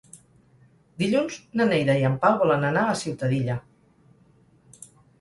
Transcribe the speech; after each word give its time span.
Dilluns 1.01 1.37
na 1.61 1.69
Neida 1.73 1.99
i 2.01 2.07
en 2.11 2.17
Pau 2.25 2.41
volen 2.41 2.67
anar 2.73 2.89
a 2.95 2.99
Ciutadilla. 3.05 3.63